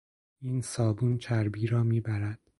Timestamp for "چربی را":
1.17-1.83